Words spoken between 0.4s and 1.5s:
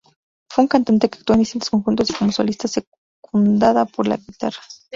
Fue una cantante que actuó en